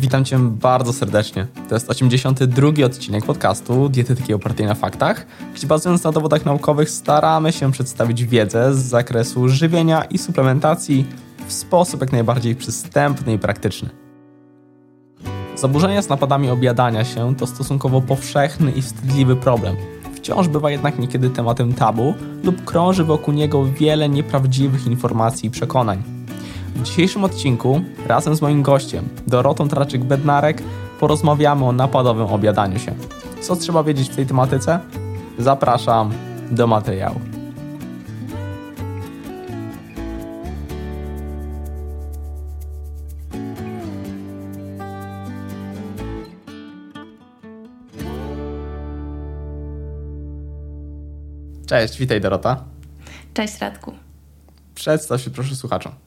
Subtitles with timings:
[0.00, 1.46] Witam Cię bardzo serdecznie.
[1.68, 7.52] To jest 82 odcinek podcastu Dietetyki opartej na faktach, gdzie bazując na dowodach naukowych staramy
[7.52, 11.06] się przedstawić wiedzę z zakresu żywienia i suplementacji
[11.46, 13.90] w sposób jak najbardziej przystępny i praktyczny.
[15.56, 19.76] Zaburzenia z napadami objadania się to stosunkowo powszechny i wstydliwy problem.
[20.14, 26.15] Wciąż bywa jednak niekiedy tematem tabu lub krąży wokół niego wiele nieprawdziwych informacji i przekonań.
[26.76, 30.62] W dzisiejszym odcinku razem z moim gościem, Dorotą Traczyk-Bednarek,
[31.00, 32.94] porozmawiamy o napadowym obiadaniu się.
[33.40, 34.80] Co trzeba wiedzieć w tej tematyce?
[35.38, 36.12] Zapraszam
[36.50, 37.20] do materiału.
[51.66, 52.64] Cześć, witaj Dorota.
[53.34, 53.92] Cześć Radku.
[54.74, 56.05] Przedstaw się proszę słuchaczom.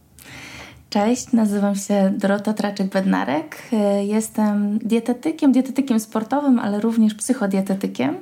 [0.89, 3.55] Cześć, nazywam się Dorota Traczyk-Bednarek.
[4.02, 8.16] Jestem dietetykiem, dietetykiem sportowym, ale również psychodietetykiem.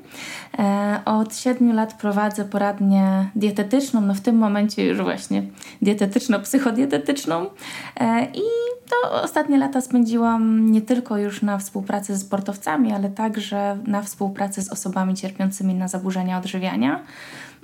[0.60, 5.44] E, od siedmiu lat prowadzę poradnię dietetyczną, no w tym momencie już właśnie
[5.82, 7.46] dietetyczno-psychodietetyczną
[8.00, 8.42] e, i
[8.90, 14.62] to ostatnie lata spędziłam nie tylko już na współpracy ze sportowcami, ale także na współpracy
[14.62, 17.04] z osobami cierpiącymi na zaburzenia odżywiania.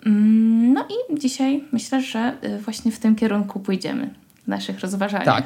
[0.05, 5.25] Mm, no i dzisiaj myślę, że y, właśnie w tym kierunku pójdziemy naszych rozważaniach.
[5.25, 5.43] Tak.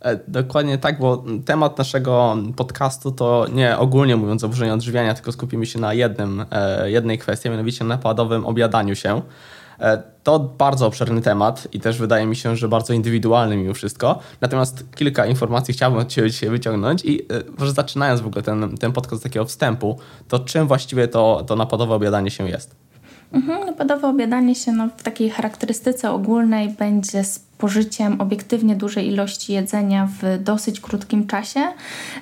[0.00, 5.66] E, dokładnie tak, bo temat naszego podcastu to nie ogólnie mówiąc zaburzenia odżywiania, tylko skupimy
[5.66, 9.22] się na jednym, e, jednej kwestii, mianowicie napadowym objadaniu się.
[9.80, 14.18] E, to bardzo obszerny temat i też wydaje mi się, że bardzo indywidualny mimo wszystko.
[14.40, 17.26] Natomiast kilka informacji chciałbym od Ciebie dzisiaj wyciągnąć i
[17.58, 21.56] może zaczynając w ogóle ten, ten podcast z takiego wstępu, to czym właściwie to, to
[21.56, 22.76] napadowe objadanie się jest?
[23.32, 27.24] Mhm, napadowe objadanie się no, w takiej charakterystyce ogólnej będzie
[27.60, 31.60] spożyciem obiektywnie dużej ilości jedzenia w dosyć krótkim czasie.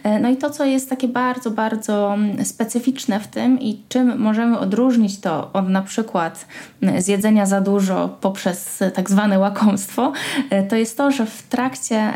[0.03, 4.19] E, no i to, co jest takie bardzo, bardzo mm, specyficzne w tym i czym
[4.19, 6.47] możemy odróżnić to od na przykład
[6.83, 10.13] mm, zjedzenia za dużo poprzez tak zwane łakomstwo,
[10.51, 12.13] e, to jest to, że w trakcie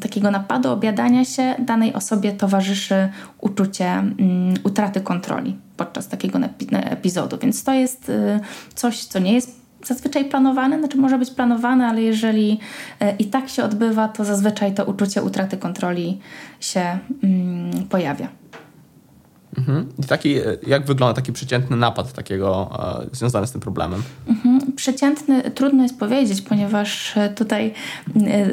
[0.00, 3.08] takiego napadu objadania się danej osobie towarzyszy
[3.40, 6.38] uczucie mm, utraty kontroli podczas takiego
[6.72, 7.38] epizodu.
[7.38, 8.40] Więc to jest y,
[8.74, 12.60] coś, co nie jest zazwyczaj planowane, znaczy może być planowane, ale jeżeli
[13.02, 16.18] y, i tak się odbywa, to zazwyczaj to uczucie utraty kontroli
[16.60, 18.28] się mm, pojawia.
[19.58, 19.88] Mhm.
[19.98, 20.34] I taki,
[20.66, 22.70] jak wygląda taki przeciętny napad takiego
[23.02, 24.02] e, związany z tym problemem?
[24.28, 24.72] Mhm.
[24.76, 27.74] Przeciętny trudno jest powiedzieć, ponieważ e, tutaj
[28.26, 28.46] e,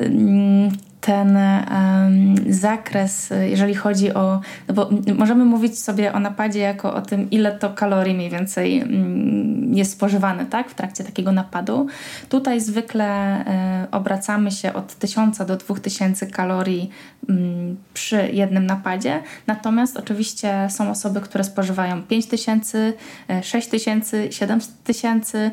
[1.02, 4.42] ten um, zakres, jeżeli chodzi o.
[4.68, 8.82] No bo możemy mówić sobie o napadzie jako o tym, ile to kalorii mniej więcej
[8.82, 11.88] um, jest spożywane tak, w trakcie takiego napadu.
[12.30, 16.90] Tutaj zwykle um, obracamy się od 1000 do 2000 kalorii
[17.30, 19.24] mm, przy jednym napadzie.
[19.48, 22.94] Natomiast oczywiście są osoby, które spożywają 5000,
[23.42, 25.52] 6000, 7000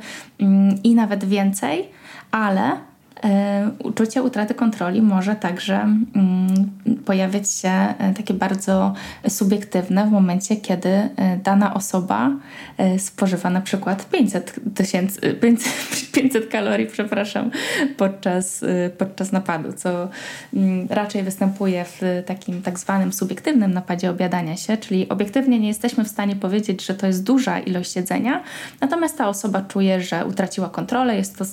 [0.84, 1.88] i nawet więcej,
[2.31, 2.76] ale
[3.84, 6.70] uczucie utraty kontroli może także mm,
[7.04, 8.94] pojawiać się e, takie bardzo
[9.28, 11.10] subiektywne w momencie, kiedy e,
[11.42, 12.31] dana osoba
[12.98, 15.72] spożywa na przykład 500, tysięcy, 500,
[16.12, 17.50] 500 kalorii, przepraszam,
[17.97, 18.64] podczas,
[18.98, 20.08] podczas napadu, co
[20.54, 26.04] mm, raczej występuje w takim tak zwanym subiektywnym napadzie obiadania się, czyli obiektywnie nie jesteśmy
[26.04, 28.43] w stanie powiedzieć, że to jest duża ilość jedzenia,
[28.81, 31.44] natomiast ta osoba czuje, że utraciła kontrolę, jest to,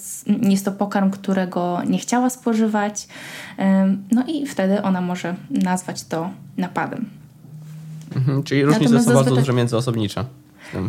[0.41, 3.07] jest to pokarm, którego nie chciała spożywać.
[4.12, 7.06] No i wtedy ona może nazwać to napadem.
[8.16, 10.25] Mhm, czyli różnice są bardzo duże międzyosobnicze.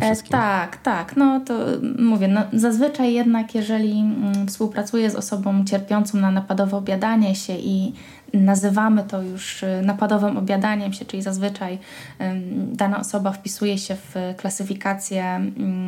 [0.01, 1.17] E, tak, tak.
[1.17, 1.53] No to
[1.99, 7.93] mówię, no, zazwyczaj jednak, jeżeli mm, współpracuję z osobą cierpiącą na napadowe obiadanie się i
[8.33, 11.79] nazywamy to już y, napadowym obiadaniem się, czyli zazwyczaj
[12.71, 15.84] dana osoba wpisuje się w klasyfikację mm,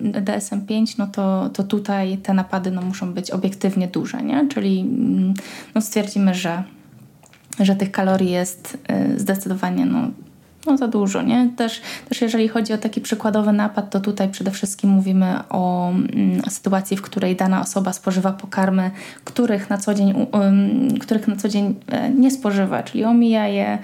[0.00, 4.48] DSM-5, no to, to tutaj te napady no, muszą być obiektywnie duże, nie?
[4.48, 5.34] czyli mm,
[5.74, 6.62] no, stwierdzimy, że,
[7.60, 8.78] że tych kalorii jest
[9.14, 10.10] y, zdecydowanie no,
[10.66, 11.50] no za dużo, nie?
[11.56, 16.42] Też, też jeżeli chodzi o taki przykładowy napad, to tutaj przede wszystkim mówimy o, mm,
[16.50, 18.90] sytuacji, w której dana osoba spożywa pokarmy,
[19.24, 23.78] których na co dzień, um, których na co dzień e, nie spożywa, czyli omija je.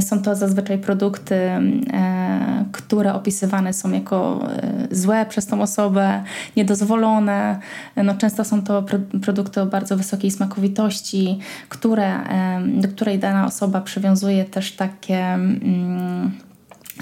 [0.00, 6.22] Są to zazwyczaj produkty, e, które opisywane są jako e, złe przez tą osobę,
[6.56, 7.58] niedozwolone.
[7.96, 11.38] No, często są to pro, produkty o bardzo wysokiej smakowitości,
[11.68, 12.20] które,
[12.66, 15.18] do której dana osoba przywiązuje też takie.
[15.18, 16.17] Mm,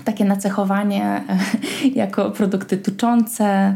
[0.05, 1.23] takie nacechowanie
[1.95, 3.75] jako produkty tuczące.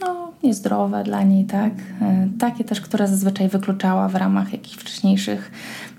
[0.00, 1.72] No, niezdrowe dla niej, tak?
[2.02, 5.50] E, takie też, które zazwyczaj wykluczała w ramach jakichś wcześniejszych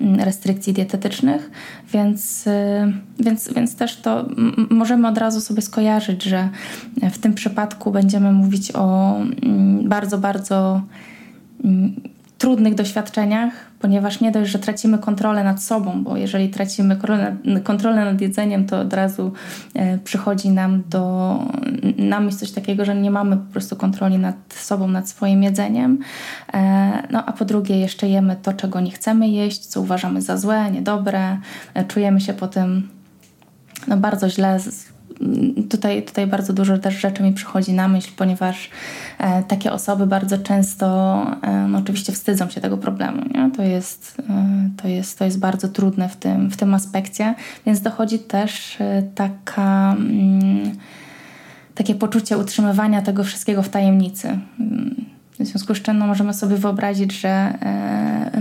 [0.01, 1.51] mm, restrykcji dietetycznych,
[1.93, 4.25] więc, e, więc, więc też to
[4.69, 6.49] możemy od razu sobie skojarzyć, że
[7.11, 10.81] w tym przypadku będziemy mówić o mm, bardzo, bardzo
[11.63, 11.95] mm,
[12.47, 16.97] trudnych doświadczeniach, ponieważ nie dość, że tracimy kontrolę nad sobą, bo jeżeli tracimy
[17.63, 19.33] kontrolę nad jedzeniem, to od razu
[19.73, 21.39] e, przychodzi nam do
[21.97, 25.99] na myśl coś takiego, że nie mamy po prostu kontroli nad sobą, nad swoim jedzeniem.
[26.53, 30.37] E, no a po drugie jeszcze jemy to, czego nie chcemy jeść, co uważamy za
[30.37, 31.37] złe, niedobre.
[31.73, 32.89] E, czujemy się potem
[33.87, 34.59] no, bardzo źle
[35.69, 38.69] tutaj, tutaj bardzo dużo też rzeczy mi przychodzi na myśl, ponieważ
[39.17, 40.87] e, takie osoby bardzo często
[41.41, 43.21] e, no oczywiście wstydzą się tego problemu.
[43.33, 43.51] Nie?
[43.51, 47.35] To, jest, e, to, jest, to jest bardzo trudne w tym, w tym aspekcie,
[47.65, 50.71] więc dochodzi też e, taka, mm,
[51.75, 54.39] takie poczucie utrzymywania tego wszystkiego w tajemnicy.
[55.39, 58.31] W związku z czym no, możemy sobie wyobrazić, że e,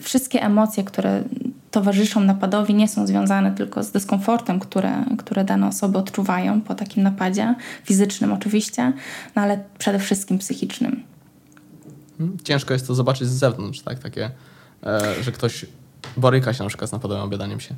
[0.00, 1.22] wszystkie emocje, które
[1.70, 7.02] towarzyszą napadowi, nie są związane tylko z dyskomfortem, które, które dane osoby odczuwają po takim
[7.02, 8.92] napadzie, fizycznym oczywiście,
[9.36, 11.02] no ale przede wszystkim psychicznym.
[12.18, 13.98] Hmm, ciężko jest to zobaczyć z zewnątrz, tak?
[13.98, 14.30] Takie,
[14.86, 15.66] e, że ktoś
[16.16, 17.74] boryka się na przykład z napadowym objadaniem się.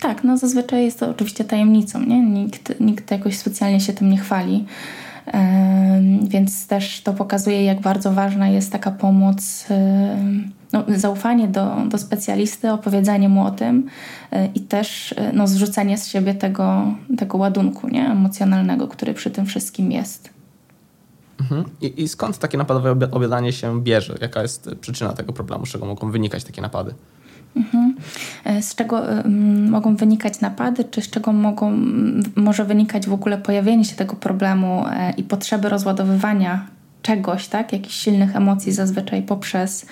[0.00, 2.22] Tak, no zazwyczaj jest to oczywiście tajemnicą, nie?
[2.22, 4.64] Nikt, nikt jakoś specjalnie się tym nie chwali.
[6.22, 9.66] Więc też to pokazuje, jak bardzo ważna jest taka pomoc,
[10.72, 13.86] no, zaufanie do, do specjalisty, opowiedzenie mu o tym
[14.30, 18.10] e, i też e, no, zrzucenie z siebie tego, tego ładunku nie?
[18.10, 20.30] emocjonalnego, który przy tym wszystkim jest.
[21.40, 21.64] Mhm.
[21.80, 24.14] I, I, skąd takie napadowe obiadanie się bierze?
[24.20, 26.94] Jaka jest przyczyna tego problemu, z czego mogą wynikać takie napady?
[27.56, 27.96] Mhm.
[28.44, 29.02] E, z czego
[29.70, 31.72] mogą wynikać napady, czy z czego mogą,
[32.36, 34.84] może wynikać w ogóle pojawienie się tego problemu
[35.16, 36.75] i potrzeby rozładowywania
[37.06, 39.86] czegoś, tak, jakichś silnych emocji zazwyczaj poprzez,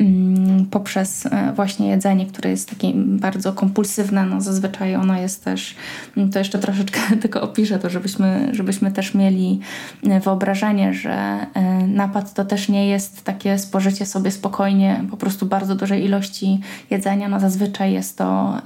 [0.00, 5.74] mm, poprzez e, właśnie jedzenie, które jest takie bardzo kompulsywne, no zazwyczaj ono jest też,
[6.16, 9.60] mm, to jeszcze troszeczkę tylko opiszę to, żebyśmy, żebyśmy też mieli
[10.04, 15.46] e, wyobrażenie, że e, napad to też nie jest takie spożycie sobie spokojnie po prostu
[15.46, 16.60] bardzo dużej ilości
[16.90, 18.58] jedzenia, no zazwyczaj jest to,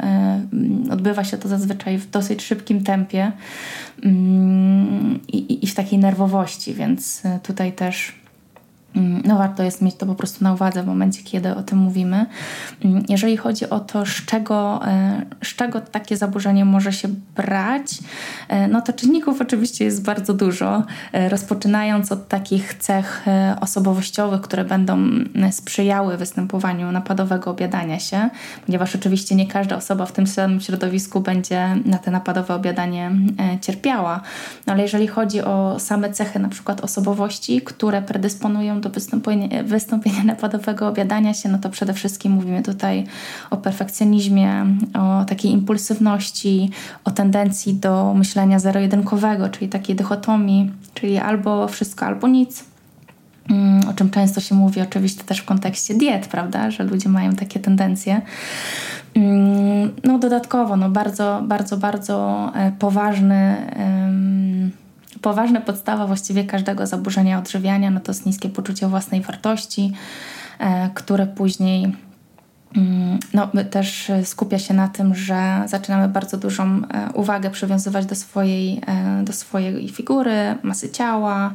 [0.90, 3.32] odbywa się to zazwyczaj w dosyć szybkim tempie,
[4.02, 5.13] Mm,
[5.74, 8.12] takiej nerwowości, więc e, tutaj też
[9.24, 12.26] no warto jest mieć to po prostu na uwadze w momencie, kiedy o tym mówimy.
[12.84, 17.98] Mm, jeżeli chodzi o to, z czego, e, z czego takie zaburzenie może się brać,
[18.48, 20.82] e, no to czynników oczywiście jest bardzo dużo,
[21.12, 23.24] e, rozpoczynając od takich cech
[23.60, 24.98] osobowościowych, które będą
[25.50, 28.30] sprzyjały występowaniu napadowego obiadania się,
[28.66, 33.10] ponieważ oczywiście nie każda osoba w tym samym środowisku będzie na te napadowe obiadanie
[33.60, 34.20] cierpiała,
[34.66, 40.24] no ale jeżeli chodzi o same cechy na przykład osobowości, które predysponują do wystąpienia, wystąpienia
[40.24, 43.04] napadowego, obiadania się, no to przede wszystkim mówimy tutaj
[43.50, 46.70] o perfekcjonizmie, o takiej impulsywności,
[47.04, 52.64] o tendencji do myślenia zero-jedynkowego, czyli takiej dychotomii, czyli albo wszystko, albo nic
[53.50, 57.32] mm, o czym często się mówi oczywiście też w kontekście diet, prawda, że ludzie mają
[57.32, 58.22] takie tendencje.
[59.14, 63.56] Mm, no dodatkowo, no bardzo, bardzo, bardzo e, poważny
[65.24, 69.92] poważna podstawa właściwie każdego zaburzenia odżywiania no to jest niskie poczucie własnej wartości,
[70.58, 71.96] e, które później
[72.76, 78.14] mm, no, też skupia się na tym, że zaczynamy bardzo dużą e, uwagę przywiązywać do
[78.14, 81.52] swojej, e, do swojej figury, masy ciała,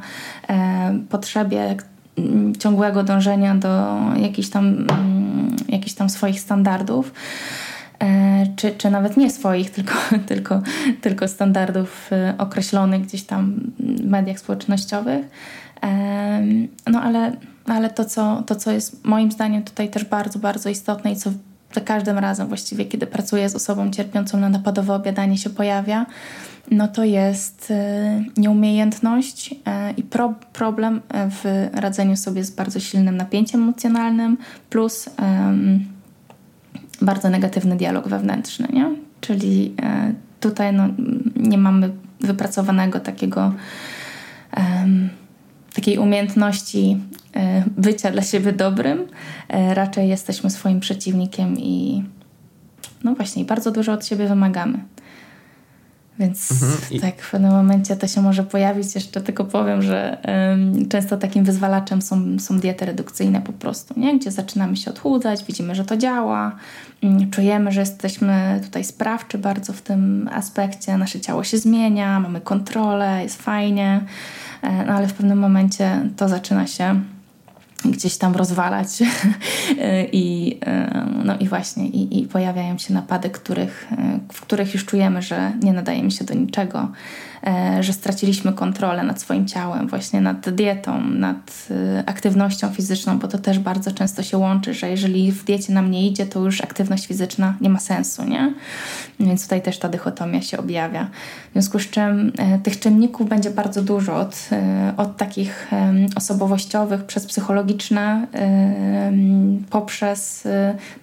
[1.09, 1.77] potrzebie
[2.17, 7.13] mm, ciągłego dążenia do jakichś tam, mm, jakichś tam swoich standardów.
[8.03, 9.93] E, czy, czy nawet nie swoich, tylko,
[10.27, 10.61] tylko,
[11.01, 15.25] tylko standardów e, określonych gdzieś tam w mediach społecznościowych.
[15.83, 16.43] E,
[16.87, 17.31] no ale,
[17.65, 21.31] ale to, co, to, co jest moim zdaniem tutaj też bardzo, bardzo istotne i co
[21.73, 26.05] za każdym razem właściwie, kiedy pracuję z osobą cierpiącą na napadowe obiadanie się pojawia,
[26.71, 27.73] no to jest
[28.37, 29.55] nieumiejętność
[29.97, 34.37] i pro, problem w radzeniu sobie z bardzo silnym napięciem emocjonalnym
[34.69, 35.98] plus um,
[37.01, 38.95] bardzo negatywny dialog wewnętrzny, nie?
[39.21, 40.89] Czyli e, tutaj no,
[41.35, 41.91] nie mamy
[42.21, 43.53] wypracowanego takiego
[44.57, 45.09] um,
[45.73, 46.97] takiej umiejętności
[47.35, 49.07] e, bycia dla siebie dobrym.
[49.47, 52.03] E, raczej jesteśmy swoim przeciwnikiem i
[53.03, 54.79] no właśnie, bardzo dużo od siebie wymagamy.
[56.19, 57.01] Więc mhm.
[57.01, 58.95] tak, w pewnym momencie to się może pojawić.
[58.95, 60.17] Jeszcze tylko powiem, że
[60.89, 64.19] często takim wyzwalaczem są, są diety redukcyjne po prostu, nie?
[64.19, 66.55] gdzie zaczynamy się odchudzać, widzimy, że to działa,
[67.03, 72.41] um, czujemy, że jesteśmy tutaj sprawczy bardzo w tym aspekcie, nasze ciało się zmienia, mamy
[72.41, 74.01] kontrolę, jest fajnie.
[74.63, 77.01] no ale w pewnym momencie to zaczyna się
[77.85, 78.87] gdzieś tam rozwalać.
[80.11, 80.59] I,
[81.25, 83.87] no i właśnie i, i, pojawiają się napady, których,
[84.33, 87.28] w których już czujemy, że nie nadajemy się do niczego, E,
[87.79, 93.37] że straciliśmy kontrolę nad swoim ciałem, właśnie nad dietą, nad e, aktywnością fizyczną, bo to
[93.37, 97.07] też bardzo często się łączy, że jeżeli w diecie nam nie idzie, to już aktywność
[97.07, 98.53] fizyczna nie ma sensu, nie?
[99.19, 101.07] Więc tutaj też ta dychotomia się objawia.
[101.49, 104.49] W związku z czym e, tych czynników będzie bardzo dużo, od,
[104.97, 105.71] od takich
[106.15, 108.27] osobowościowych, przez psychologiczne,
[109.69, 110.47] poprzez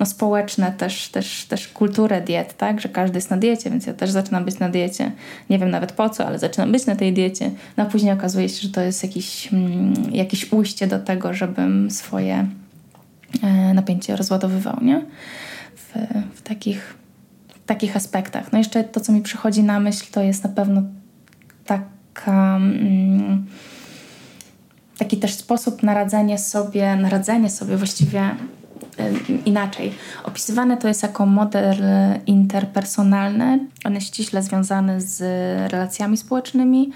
[0.01, 2.81] no, społeczne też, też, też kulturę diet, tak?
[2.81, 5.13] Że każdy jest na diecie, więc ja też zaczynam być na diecie.
[5.51, 8.49] Nie wiem nawet po co, ale zaczynam być na tej diecie, no a później okazuje
[8.49, 12.47] się, że to jest jakiś, mm, jakieś ujście do tego, żebym swoje
[13.43, 15.05] e, napięcie rozładowywał, nie?
[15.77, 15.95] W,
[16.35, 16.95] w takich,
[17.49, 18.53] w takich aspektach.
[18.53, 20.83] No jeszcze to, co mi przychodzi na myśl, to jest na pewno
[21.67, 22.57] taka...
[22.57, 23.47] Mm,
[24.99, 28.37] taki też sposób na radzenie sobie, na radzenie sobie właściwie
[29.45, 29.93] inaczej.
[30.25, 31.77] Opisywane to jest jako model
[32.27, 33.59] interpersonalny.
[33.85, 35.21] On jest ściśle związany z
[35.73, 36.93] relacjami społecznymi,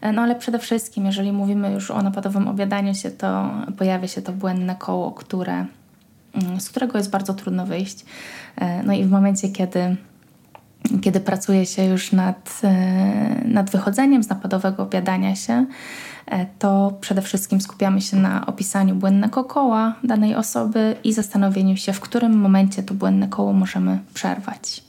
[0.00, 4.22] e, no ale przede wszystkim, jeżeli mówimy już o napadowym obiadaniu się, to pojawia się
[4.22, 5.66] to błędne koło, które,
[6.34, 8.04] mm, z którego jest bardzo trudno wyjść.
[8.56, 9.96] E, no i w momencie, kiedy
[11.02, 15.66] kiedy pracuje się już nad, e, nad wychodzeniem z napadowego obiadania się,
[16.58, 22.00] to przede wszystkim skupiamy się na opisaniu błędnego koła danej osoby i zastanowieniu się, w
[22.00, 24.84] którym momencie to błędne koło możemy przerwać.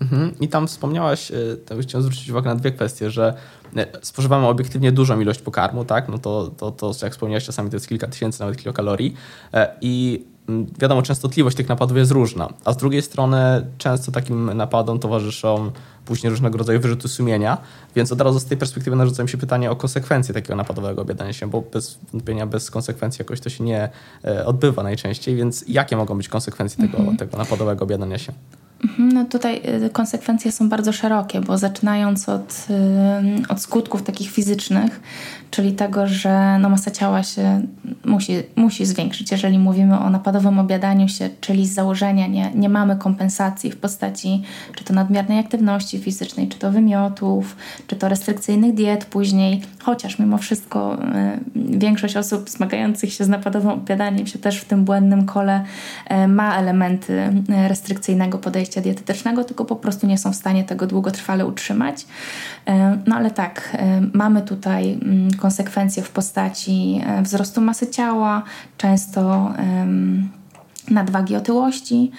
[0.00, 0.32] Mhm.
[0.40, 1.34] I tam wspomniałaś, e,
[1.66, 3.34] to chciałem zwrócić uwagę na dwie kwestie, że
[3.76, 6.08] e, spożywamy obiektywnie dużą ilość pokarmu, tak?
[6.08, 9.14] No to, to, to jak wspomniałeś, czasami to jest kilka tysięcy, nawet kilokalorii.
[9.80, 10.24] I
[10.78, 13.36] wiadomo, częstotliwość tych napadów jest różna, a z drugiej strony
[13.78, 15.70] często takim napadom towarzyszą
[16.04, 17.58] później różnego rodzaju wyrzuty sumienia,
[17.94, 21.32] więc od razu z tej perspektywy narzuca mi się pytanie o konsekwencje takiego napadowego obiadania
[21.32, 23.88] się, bo bez wątpienia, bez konsekwencji jakoś to się nie
[24.24, 27.16] e, odbywa najczęściej, więc jakie mogą być konsekwencje tego, mhm.
[27.16, 28.32] tego napadowego obiadania się?
[28.84, 32.66] Mhm, no tutaj y, konsekwencje są bardzo szerokie, bo zaczynając od,
[33.44, 35.00] y, od skutków takich fizycznych,
[35.52, 37.62] czyli tego, że no masa ciała się
[38.04, 39.30] musi, musi zwiększyć.
[39.30, 44.42] Jeżeli mówimy o napadowym obiadaniu się, czyli z założenia nie, nie mamy kompensacji w postaci
[44.74, 47.56] czy to nadmiernej aktywności fizycznej, czy to wymiotów,
[47.86, 50.98] czy to restrykcyjnych diet później, chociaż mimo wszystko
[51.56, 55.64] y, większość osób zmagających się z napadowym obiadaniem się też w tym błędnym kole
[56.10, 57.12] y, ma elementy
[57.64, 62.00] y, restrykcyjnego podejścia dietetycznego, tylko po prostu nie są w stanie tego długotrwale utrzymać.
[62.00, 62.72] Y,
[63.06, 68.42] no ale tak, y, mamy tutaj mm, konsekwencje w postaci e, wzrostu masy ciała,
[68.76, 69.52] często
[70.90, 72.10] nadwagi otyłości.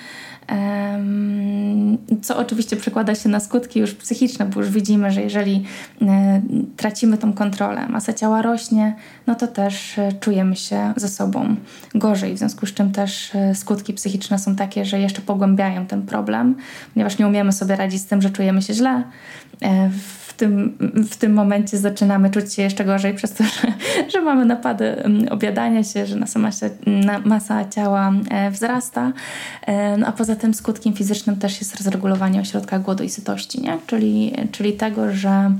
[2.22, 5.64] Co oczywiście przekłada się na skutki już psychiczne, bo już widzimy, że jeżeli
[6.02, 6.42] e,
[6.78, 8.96] tracimy tą kontrolę, masa ciała rośnie,
[9.28, 11.56] no to też e, czujemy się ze sobą
[11.96, 12.34] gorzej.
[12.34, 16.56] W związku z czym też skutki psychiczne są takie, że jeszcze pogłębiają ten problem,
[16.94, 19.04] ponieważ nie umiemy sobie radzić z tym, że czujemy się źle
[19.92, 20.78] w tym,
[21.12, 23.74] w tym momencie zaczynamy czuć się jeszcze gorzej przez to, że,
[24.10, 26.66] że mamy napady obiadania się, że nasza masa,
[27.26, 29.14] masa ciała e, wzrasta.
[29.62, 33.78] E, no a poza tym skutkiem fizycznym też jest rozregulowanie ośrodka głodu i sytości, nie?
[33.88, 35.52] Czyli, czyli tego, że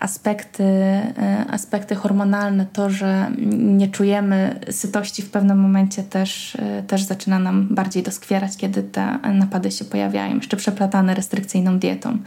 [0.00, 7.02] aspekty, e, aspekty hormonalne, to, że nie czujemy sytości w pewnym momencie też, e, też
[7.02, 12.18] zaczyna nam bardziej doskwierać, kiedy te napady się pojawiają, jeszcze przeplatane restrykcyjną dietą.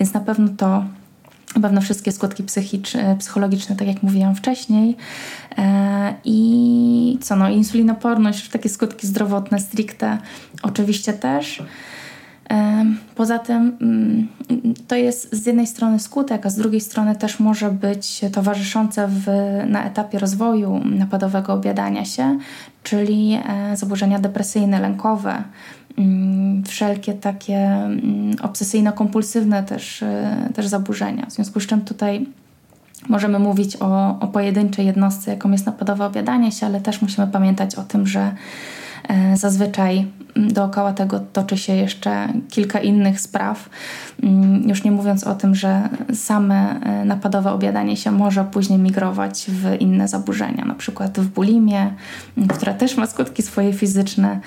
[0.00, 0.84] Więc na pewno to
[1.56, 4.96] na pewno wszystkie skutki psychiczne, psychologiczne, tak jak mówiłam wcześniej.
[5.58, 10.18] E, I co no, insulinoporność, takie skutki zdrowotne stricte
[10.62, 11.62] oczywiście też.
[13.14, 14.28] Poza tym mm,
[14.88, 19.26] to jest z jednej strony skutek, a z drugiej strony też może być towarzyszące w,
[19.66, 22.38] na etapie rozwoju napadowego obiadania się,
[22.82, 25.42] czyli e, zaburzenia depresyjne, lękowe,
[25.98, 31.26] mm, wszelkie takie mm, obsesyjno-kompulsywne też, e, też zaburzenia.
[31.26, 32.26] W związku z czym tutaj
[33.08, 37.74] możemy mówić o, o pojedynczej jednostce, jaką jest napadowe obiadanie się, ale też musimy pamiętać
[37.74, 38.32] o tym, że
[39.34, 40.06] zazwyczaj
[40.36, 43.70] dookoła tego toczy się jeszcze kilka innych spraw,
[44.22, 49.46] mm, już nie mówiąc o tym, że same e, napadowe obiadanie się może później migrować
[49.48, 51.94] w inne zaburzenia, na przykład w bulimię,
[52.48, 54.40] która też ma skutki swoje fizyczne.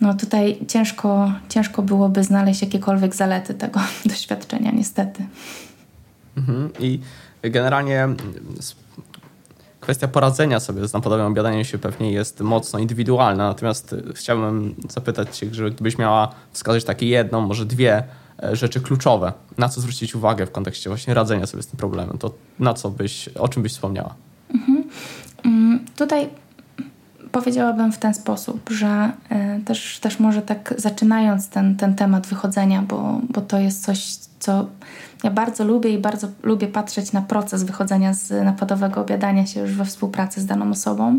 [0.00, 5.24] No tutaj ciężko, ciężko byłoby znaleźć jakiekolwiek zalety tego doświadczenia, niestety.
[6.36, 6.70] Mhm.
[6.80, 7.00] I
[7.42, 8.08] generalnie
[9.82, 15.54] kwestia poradzenia sobie z napodobnym obiadaniem się pewnie jest mocno indywidualna, natomiast chciałbym zapytać Cię,
[15.54, 18.04] że gdybyś miała wskazać takie jedną, może dwie
[18.52, 22.18] rzeczy kluczowe, na co zwrócić uwagę w kontekście właśnie radzenia sobie z tym problemem.
[22.18, 24.14] To na co byś, o czym byś wspomniała?
[24.54, 24.84] Mhm.
[25.44, 26.28] Mm, tutaj
[27.32, 29.12] powiedziałabym w ten sposób, że
[29.64, 34.66] też, też może tak zaczynając ten, ten temat wychodzenia, bo, bo to jest coś, co
[35.22, 39.72] ja bardzo lubię i bardzo lubię patrzeć na proces wychodzenia z napadowego obiadania się już
[39.72, 41.18] we współpracy z daną osobą.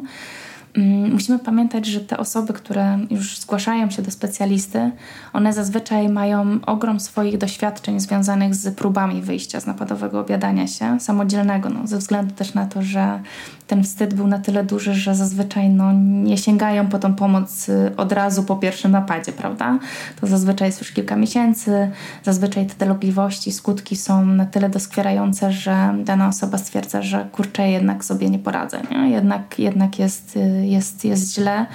[0.78, 4.92] Mm, musimy pamiętać, że te osoby, które już zgłaszają się do specjalisty,
[5.34, 11.70] one zazwyczaj mają ogrom swoich doświadczeń związanych z próbami wyjścia z napadowego obiadania się samodzielnego,
[11.70, 13.20] no, ze względu też na to, że
[13.68, 17.92] ten wstyd był na tyle duży, że zazwyczaj no, nie sięgają po tą pomoc y,
[17.98, 19.80] od razu po pierwszym napadzie, prawda?
[20.22, 21.92] To zazwyczaj jest już kilka miesięcy,
[22.24, 28.06] zazwyczaj te dolegliwości, skutki są na tyle doskwierające, że dana osoba stwierdza, że kurczę, jednak
[28.06, 29.10] sobie nie poradzę, nie?
[29.10, 31.66] Jednak, jednak jest, y, jest, jest źle,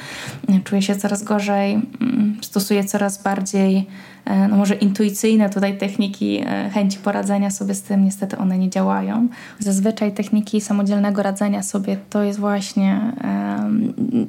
[0.64, 3.87] czuje się coraz gorzej, mm, stosuje coraz bardziej
[4.28, 8.71] E, no może intuicyjne tutaj techniki e, chęci poradzenia sobie z tym, niestety one nie
[8.71, 9.28] działają.
[9.59, 13.12] Zazwyczaj techniki samodzielnego radzenia sobie to jest właśnie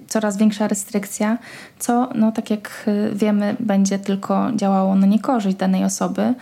[0.07, 1.37] coraz większa restrykcja,
[1.79, 6.33] co, no tak jak e, wiemy, będzie tylko działało na niekorzyść danej osoby.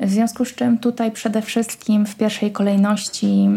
[0.00, 3.48] W związku z czym tutaj przede wszystkim w pierwszej kolejności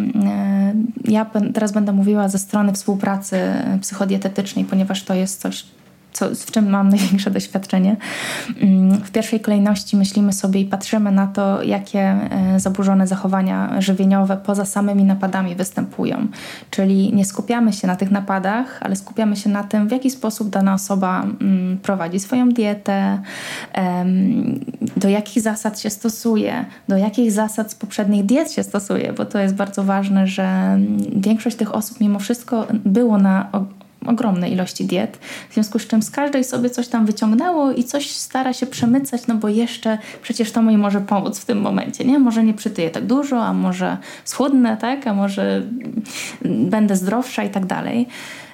[1.07, 3.38] ja teraz będę mówiła ze strony współpracy
[3.81, 5.65] psychodietetycznej, ponieważ to jest coś,
[6.13, 7.97] co, w czym mam największe doświadczenie.
[8.61, 14.37] Mm, w pierwszej kolejności myślimy sobie i patrzymy na to, jakie e, zaburzone zachowania żywieniowe
[14.37, 16.27] poza samymi napadami występują.
[16.69, 20.49] Czyli nie skupiamy się na tych napadach, ale skupiamy się na tym, w jaki sposób
[20.49, 23.19] dana osoba mm, prowadzi swoją dietę,
[24.97, 29.39] do jakich zasad się stosuje, do jakich zasad z poprzednich diet się stosuje, bo to
[29.39, 33.49] jest bardzo ważne, że mm, większość tych osób mimo wszystko było na
[34.05, 38.12] ogromne ilości diet, w związku z czym z każdej sobie coś tam wyciągnęło i coś
[38.12, 42.20] stara się przemycać, no bo jeszcze przecież to mi może pomóc w tym momencie, nie?
[42.20, 45.08] Może nie przytyję tak dużo, a może schudnę, tak?
[45.08, 45.63] A może
[46.46, 48.08] będę zdrowsza i tak dalej.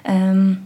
[0.08, 0.56] Um,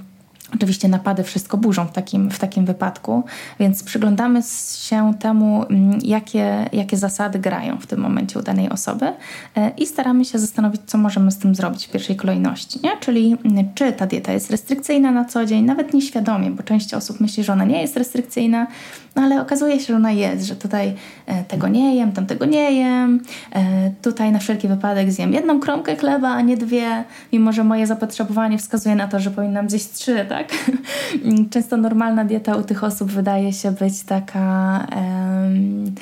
[0.54, 3.24] Oczywiście napady wszystko burzą w takim, w takim wypadku,
[3.60, 4.40] więc przyglądamy
[4.78, 9.06] się temu, mm, jakie, jakie zasady grają w tym momencie u danej osoby
[9.56, 12.80] e, i staramy się zastanowić, co możemy z tym zrobić w pierwszej kolejności.
[12.82, 12.90] Nie?
[13.00, 17.20] Czyli mm, czy ta dieta jest restrykcyjna na co dzień, nawet nieświadomie, bo część osób
[17.20, 18.66] myśli, że ona nie jest restrykcyjna,
[19.16, 20.94] no ale okazuje się, że ona jest, że tutaj
[21.26, 23.20] e, tego nie jem, tam tego nie jem,
[23.52, 27.86] e, tutaj na wszelki wypadek zjem jedną kromkę chleba, a nie dwie, mimo że moje
[27.86, 30.41] zapotrzebowanie wskazuje na to, że powinnam zjeść trzy, tak?
[31.50, 35.94] Często normalna dieta u tych osób wydaje się być taka um,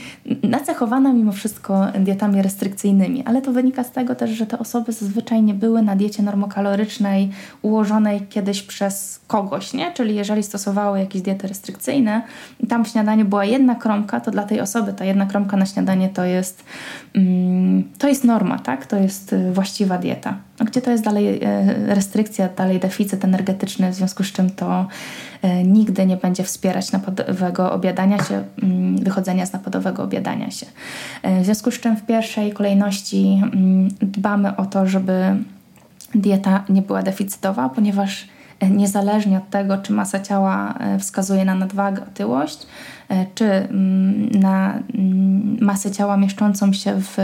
[0.42, 5.42] nacechowana mimo wszystko dietami restrykcyjnymi, ale to wynika z tego też, że te osoby zazwyczaj
[5.42, 7.31] nie były na diecie normokalorycznej
[7.62, 9.92] ułożonej kiedyś przez kogoś, nie?
[9.92, 12.22] Czyli jeżeli stosowały jakieś diety restrykcyjne,
[12.68, 16.09] tam w śniadaniu była jedna kromka, to dla tej osoby ta jedna kromka na śniadanie
[16.09, 16.64] to jest,
[17.14, 18.87] um, to jest norma, tak?
[18.87, 20.50] To jest y, właściwa dieta.
[20.64, 24.87] Gdzie to jest dalej e, restrykcja, dalej deficyt energetyczny, w związku z czym to
[25.42, 30.66] e, nigdy nie będzie wspierać napadowego obiadania się, mm, wychodzenia z napadowego obiadania się.
[31.23, 35.37] E, w związku z czym w pierwszej kolejności mm, dbamy o to, żeby
[36.14, 38.29] dieta nie była deficytowa, ponieważ
[38.70, 42.66] niezależnie od tego, czy masa ciała wskazuje na nadwagę, otyłość,
[43.35, 44.79] czy mm, na
[45.61, 47.16] masę ciała mieszczącą się w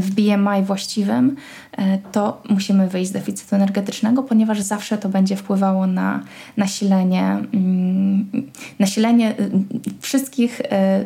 [0.00, 1.36] w BMI właściwym,
[1.72, 6.22] e, to musimy wyjść z deficytu energetycznego, ponieważ zawsze to będzie wpływało na
[6.56, 7.22] nasilenie,
[7.54, 8.30] mm,
[8.78, 9.50] nasilenie y,
[10.00, 11.04] wszystkich e,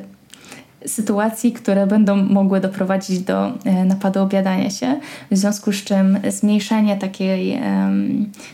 [0.87, 6.96] sytuacji, które będą mogły doprowadzić do e, napadu obiadania się, w związku z czym zmniejszenie
[6.96, 7.61] takiej,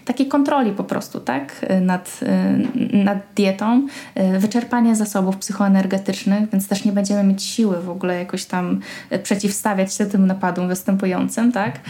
[0.05, 2.59] takiej kontroli po prostu tak, nad, e,
[3.05, 8.45] nad dietą, e, wyczerpanie zasobów psychoenergetycznych, więc też nie będziemy mieć siły w ogóle jakoś
[8.45, 8.81] tam
[9.23, 11.81] przeciwstawiać się tym napadom występującym, tak.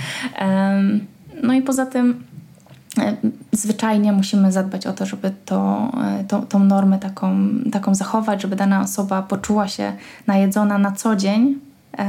[1.43, 2.25] No i poza tym
[3.53, 8.57] zwyczajnie musimy zadbać o to, żeby to, e, to, tą normę taką, taką zachować, żeby
[8.57, 9.93] dana osoba poczuła się
[10.27, 11.59] najedzona na co dzień,
[11.93, 12.05] e,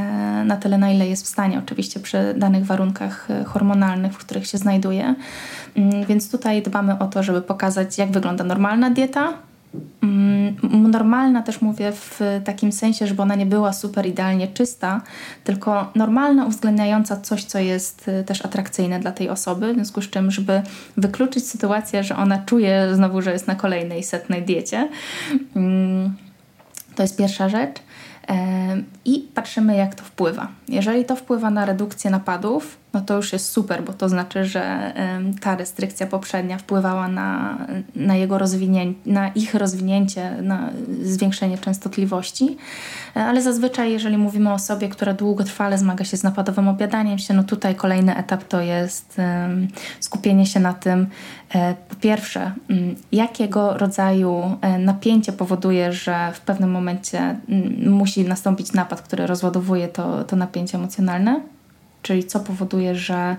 [0.46, 4.58] na tyle, na ile jest w stanie, oczywiście przy danych warunkach hormonalnych, w których się
[4.58, 5.16] znajduje.
[5.76, 9.34] Mm, więc tutaj dbamy o to, żeby pokazać, jak wygląda normalna dieta,
[10.72, 15.02] normalna też mówię w takim sensie, żeby ona nie była super idealnie czysta,
[15.44, 20.10] tylko normalna, uwzględniająca coś, co jest y, też atrakcyjne dla tej osoby, w związku z
[20.10, 20.62] czym, żeby
[20.98, 24.90] wykluczyć sytuację, że ona czuje znowu, że jest na kolejnej setnej diecie.
[25.56, 26.14] Mm,
[26.96, 27.76] to jest pierwsza rzecz.
[29.06, 30.48] I patrzymy, jak to wpływa.
[30.70, 34.94] Jeżeli to wpływa na redukcję napadów, no to już jest super, bo to znaczy, że
[35.42, 37.58] ta restrykcja poprzednia wpływała na,
[37.96, 40.70] na jego rozwinięcie, na ich rozwinięcie, na
[41.04, 42.58] zwiększenie częstotliwości.
[43.14, 47.44] Ale zazwyczaj, jeżeli mówimy o osobie, która długotrwale zmaga się z napadowym obiadaniem się, no
[47.44, 49.18] tutaj kolejny etap to jest
[50.00, 51.08] skupienie się na tym,
[51.56, 58.24] e, po pierwsze, mm, jakiego rodzaju e, napięcie powoduje, że w pewnym momencie mm, musi
[58.24, 61.53] nastąpić napad, który rozładowuje to, to napięcie emocjonalne
[62.04, 63.36] czyli co powoduje, że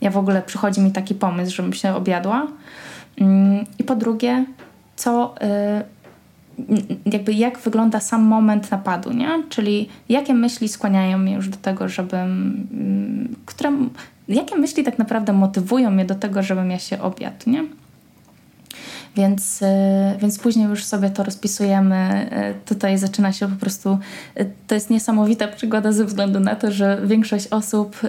[0.00, 2.46] ja w ogóle przychodzi mi taki pomysł, żebym się objadła.
[3.20, 4.44] Mm, I po drugie,
[4.96, 9.28] co y, jakby jak wygląda sam moment napadu, nie?
[9.48, 13.72] Czyli jakie myśli skłaniają mnie już do tego, żebym, mm, które,
[14.28, 17.64] jakie myśli tak naprawdę motywują mnie do tego, żebym ja się objadł, nie?
[19.16, 19.66] Więc, y,
[20.18, 22.30] więc później już sobie to rozpisujemy.
[22.50, 23.98] Y, tutaj zaczyna się po prostu.
[24.40, 28.00] Y, to jest niesamowita przygoda ze względu na to, że większość osób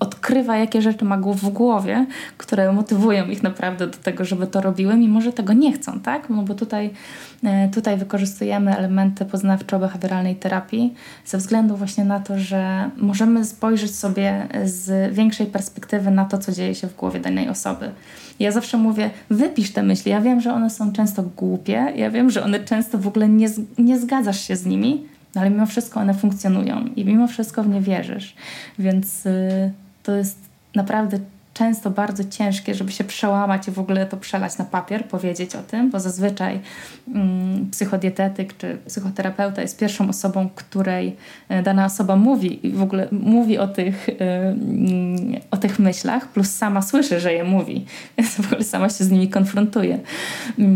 [0.00, 2.06] odkrywa, jakie rzeczy ma w głowie,
[2.36, 6.30] które motywują ich naprawdę do tego, żeby to robiły, mimo że tego nie chcą, tak?
[6.30, 6.90] No bo tutaj,
[7.74, 15.14] tutaj wykorzystujemy elementy poznawczo-behawioralnej terapii ze względu właśnie na to, że możemy spojrzeć sobie z
[15.14, 17.90] większej perspektywy na to, co dzieje się w głowie danej osoby.
[18.40, 20.10] Ja zawsze mówię, wypisz te myśli.
[20.10, 23.48] Ja wiem, że one są często głupie, ja wiem, że one często w ogóle nie,
[23.78, 27.68] nie zgadzasz się z nimi, no ale mimo wszystko one funkcjonują i mimo wszystko w
[27.68, 28.34] nie wierzysz.
[28.78, 29.72] Więc y,
[30.06, 30.38] to jest
[30.74, 31.18] naprawdę
[31.54, 35.62] często bardzo ciężkie, żeby się przełamać i w ogóle to przelać na papier, powiedzieć o
[35.62, 36.60] tym, bo zazwyczaj
[37.14, 41.16] mm, psychodietetyk czy psychoterapeuta jest pierwszą osobą, której
[41.48, 46.50] e, dana osoba mówi i w ogóle mówi o tych, yy, o tych myślach, plus
[46.50, 47.84] sama słyszy, że je mówi,
[48.18, 49.98] więc w ogóle sama się z nimi konfrontuje.
[50.58, 50.66] Yy.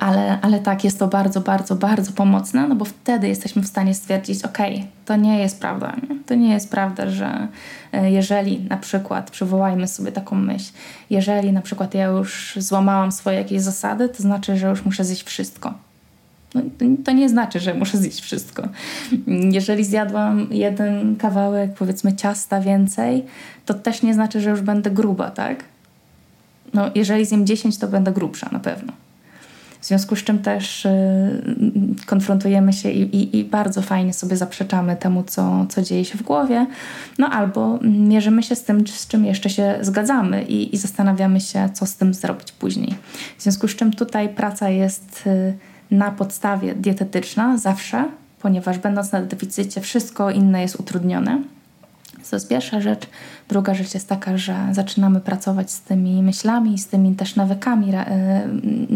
[0.00, 3.94] Ale, ale tak, jest to bardzo, bardzo, bardzo pomocne, no bo wtedy jesteśmy w stanie
[3.94, 4.58] stwierdzić, ok,
[5.04, 5.96] to nie jest prawda.
[6.02, 6.16] Nie?
[6.26, 7.48] To nie jest prawda, że
[7.92, 10.72] e, jeżeli na przykład, przywołajmy sobie taką myśl,
[11.10, 15.22] jeżeli na przykład ja już złamałam swoje jakieś zasady, to znaczy, że już muszę zjeść
[15.22, 15.74] wszystko.
[16.54, 16.60] No,
[17.04, 18.68] to nie znaczy, że muszę zjeść wszystko.
[19.26, 23.24] Jeżeli zjadłam jeden kawałek, powiedzmy, ciasta więcej,
[23.66, 25.64] to też nie znaczy, że już będę gruba, tak?
[26.74, 28.92] No, jeżeli zjem 10, to będę grubsza na pewno.
[29.80, 30.90] W związku z czym też y,
[32.06, 36.22] konfrontujemy się i, i, i, bardzo fajnie sobie zaprzeczamy temu, co, co dzieje się w
[36.22, 36.66] głowie,
[37.18, 41.68] no albo mierzymy się z tym, z czym jeszcze się zgadzamy i, i zastanawiamy się,
[41.74, 42.94] co z tym zrobić później.
[43.38, 45.54] W związku z czym tutaj praca jest y,
[45.90, 48.08] na podstawie dietetyczna zawsze,
[48.42, 51.42] ponieważ będąc na deficycie, wszystko inne jest utrudnione.
[52.30, 53.06] To jest pierwsza rzecz.
[53.48, 58.48] Druga rzecz jest taka, że zaczynamy pracować z tymi myślami, z tymi też nawykami, e,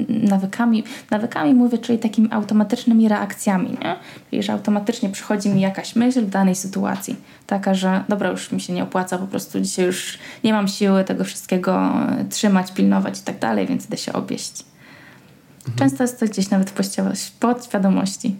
[0.08, 3.96] nawykami, nawykami mówię, czyli takimi automatycznymi reakcjami, nie?
[4.30, 8.60] Czyli, że automatycznie przychodzi mi jakaś myśl w danej sytuacji, taka, że dobra, już mi
[8.60, 13.20] się nie opłaca, po prostu dzisiaj już nie mam siły tego wszystkiego e, trzymać, pilnować
[13.20, 14.64] i tak dalej, więc idę się obieść.
[15.58, 15.78] Mhm.
[15.78, 18.36] Często jest to gdzieś nawet w podświadomości.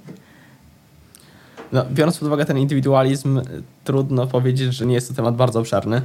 [1.73, 3.41] No, biorąc pod uwagę ten indywidualizm,
[3.85, 6.03] trudno powiedzieć, że nie jest to temat bardzo obszerny.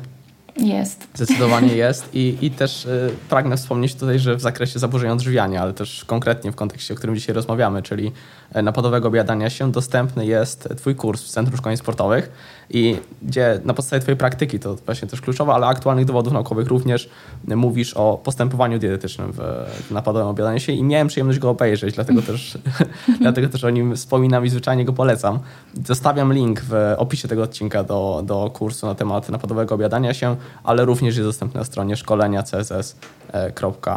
[0.59, 1.07] Jest.
[1.13, 5.73] Zdecydowanie jest i, i też y, pragnę wspomnieć tutaj, że w zakresie zaburzeń odżywiania, ale
[5.73, 8.11] też konkretnie w kontekście, o którym dzisiaj rozmawiamy, czyli
[8.53, 12.31] e, napadowego obiadania się, dostępny jest Twój kurs w Centrum Szkoleń Sportowych
[12.69, 17.09] i gdzie na podstawie Twojej praktyki, to właśnie też kluczowe, ale aktualnych dowodów naukowych również
[17.47, 22.57] mówisz o postępowaniu dietetycznym w, napadowym obiadaniu się i miałem przyjemność go obejrzeć, dlatego też,
[23.21, 25.39] dlatego też o nim wspominam i zwyczajnie go polecam.
[25.85, 30.85] Zostawiam link w opisie tego odcinka do, do kursu na temat napadowego obiadania się, ale
[30.85, 33.93] również jest dostępny na stronie szkolenia css.com.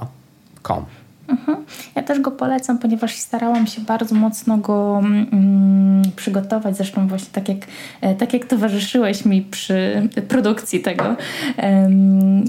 [0.77, 1.02] Mhm.
[1.95, 6.77] Ja też go polecam, ponieważ starałam się bardzo mocno go mm, przygotować.
[6.77, 7.59] Zresztą właśnie tak jak,
[8.01, 11.17] e, tak jak towarzyszyłeś mi przy produkcji tego,
[11.63, 12.45] um,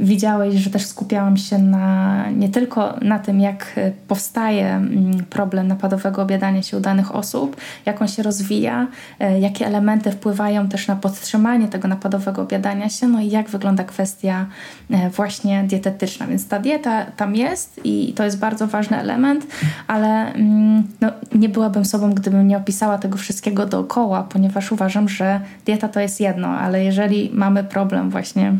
[0.00, 6.22] widziałeś, że też skupiałam się na, nie tylko na tym, jak powstaje mm, problem napadowego
[6.22, 8.86] obiadania się u danych osób, jak on się rozwija,
[9.20, 13.84] e, jakie elementy wpływają też na podtrzymanie tego napadowego obiadania się, no i jak wygląda
[13.84, 14.46] kwestia
[14.90, 16.26] e, właśnie dietetyczna.
[16.26, 19.46] Więc ta dieta tam jest i i to jest bardzo ważny element,
[19.86, 25.40] ale mm, no, nie byłabym sobą, gdybym nie opisała tego wszystkiego dookoła, ponieważ uważam, że
[25.66, 28.52] dieta to jest jedno, ale jeżeli mamy problem właśnie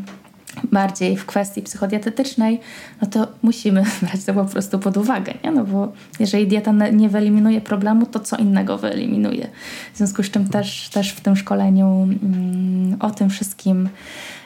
[0.72, 2.60] bardziej w kwestii psychodietetycznej,
[3.02, 5.50] no to musimy brać to po prostu pod uwagę, nie?
[5.50, 9.48] No bo jeżeli dieta nie wyeliminuje problemu, to co innego wyeliminuje.
[9.94, 13.88] W związku z czym też, też w tym szkoleniu mm, o tym wszystkim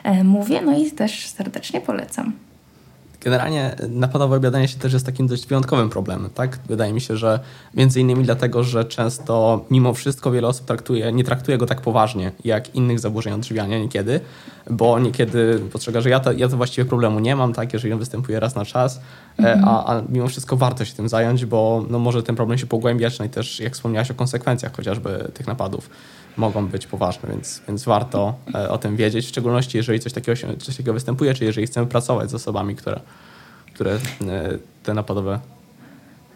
[0.03, 2.33] e, mówię, no i też serdecznie polecam.
[3.21, 6.59] Generalnie napadowe obiadanie się też jest takim dość wyjątkowym problemem, tak?
[6.67, 7.39] Wydaje mi się, że
[7.73, 12.31] między innymi dlatego, że często mimo wszystko wiele osób traktuje, nie traktuje go tak poważnie
[12.45, 14.19] jak innych zaburzeń odżywiania niekiedy,
[14.69, 17.73] bo niekiedy postrzega, że ja to, ja to właściwie problemu nie mam, tak?
[17.73, 19.01] Jeżeli on występuje raz na czas,
[19.37, 19.63] mm -hmm.
[19.67, 23.19] a, a, mimo wszystko warto się tym zająć, bo no, może ten problem się pogłębiać,
[23.19, 25.89] no i też jak wspomniałaś o konsekwencjach chociażby tych napadów
[26.39, 30.35] mogą być poważne, więc, więc warto e, o tym wiedzieć, w szczególności jeżeli coś takiego,
[30.35, 32.99] się, coś takiego występuje, czy jeżeli chcemy pracować z osobami, które,
[33.73, 33.97] które e,
[34.83, 35.39] te napadowe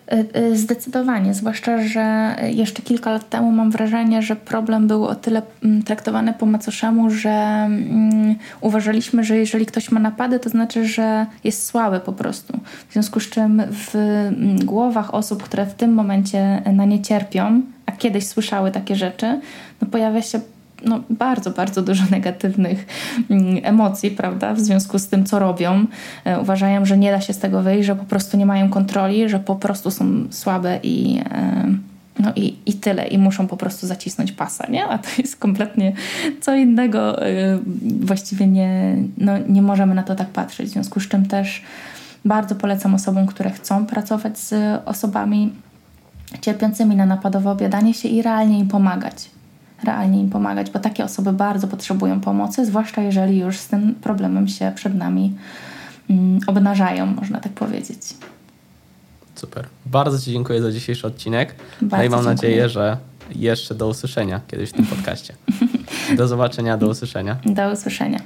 [0.07, 5.41] e, Zdecydowanie, zwłaszcza, że jeszcze kilka lat temu mam wrażenie, że problem był o tyle
[5.63, 11.25] mm, traktowany po macoszemu, że um, uważaliśmy, że jeżeli ktoś ma napady, to znaczy, że
[11.43, 12.59] jest słaby po prostu.
[12.89, 17.61] W związku z czym w mm, głowach osób, które w tym momencie na nie cierpią,
[17.85, 19.39] a kiedyś słyszały takie rzeczy,
[19.83, 20.39] no pojawia się
[20.85, 22.85] no, bardzo, bardzo dużo negatywnych
[23.29, 25.85] mm, emocji, prawda, w związku z tym, co robią.
[26.25, 29.29] E, uważają, że nie da się z tego wyjść, że po prostu nie mają kontroli,
[29.29, 31.21] że po prostu są słabe i.
[31.31, 34.85] E, no i, i tyle, i muszą po prostu zacisnąć pasa, nie?
[34.85, 35.93] A to jest kompletnie
[36.41, 37.27] co innego.
[37.27, 37.59] E,
[37.99, 40.69] właściwie nie, no, nie możemy na to tak patrzeć.
[40.69, 41.61] W związku z czym też
[42.25, 45.53] bardzo polecam osobom, które chcą pracować z osobami
[46.41, 49.29] cierpiącymi na napadowe obiadanie się i realnie im pomagać.
[49.83, 54.47] Realnie im pomagać, bo takie osoby bardzo potrzebują pomocy, zwłaszcza jeżeli już z tym problemem
[54.47, 55.33] się przed nami
[56.09, 57.99] mm, obnażają, można tak powiedzieć.
[59.35, 59.65] Super.
[59.85, 61.55] Bardzo Ci dziękuję za dzisiejszy odcinek.
[61.81, 62.33] Bardzo no i mam dziękuję.
[62.33, 62.97] nadzieję, że
[63.35, 65.33] jeszcze do usłyszenia kiedyś w tym podcaście.
[66.17, 67.37] Do zobaczenia, do usłyszenia.
[67.45, 68.19] Do usłyszenia.